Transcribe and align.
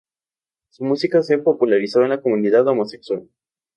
Su 0.71 0.83
música 0.83 1.21
se 1.21 1.37
popularizó 1.37 2.01
en 2.01 2.09
la 2.09 2.21
comunidad 2.23 2.67
homosexual. 2.67 3.29